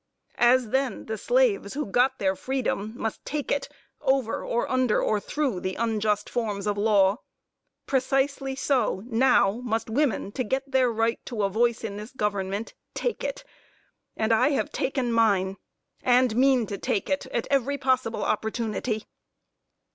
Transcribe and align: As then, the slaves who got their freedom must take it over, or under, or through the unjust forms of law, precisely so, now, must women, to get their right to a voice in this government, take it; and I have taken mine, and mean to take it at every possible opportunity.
As 0.39 0.69
then, 0.69 1.05
the 1.05 1.15
slaves 1.15 1.75
who 1.75 1.85
got 1.85 2.17
their 2.17 2.35
freedom 2.35 2.91
must 2.95 3.23
take 3.23 3.51
it 3.51 3.69
over, 4.01 4.43
or 4.43 4.67
under, 4.67 4.99
or 4.99 5.19
through 5.19 5.59
the 5.59 5.75
unjust 5.75 6.27
forms 6.27 6.65
of 6.65 6.75
law, 6.75 7.17
precisely 7.85 8.55
so, 8.55 9.03
now, 9.05 9.61
must 9.63 9.91
women, 9.91 10.31
to 10.31 10.43
get 10.43 10.63
their 10.71 10.91
right 10.91 11.23
to 11.27 11.43
a 11.43 11.49
voice 11.51 11.83
in 11.83 11.97
this 11.97 12.13
government, 12.13 12.73
take 12.95 13.23
it; 13.23 13.43
and 14.17 14.33
I 14.33 14.49
have 14.53 14.71
taken 14.71 15.11
mine, 15.13 15.57
and 16.01 16.35
mean 16.35 16.65
to 16.65 16.79
take 16.79 17.07
it 17.07 17.27
at 17.27 17.45
every 17.51 17.77
possible 17.77 18.23
opportunity. 18.23 19.05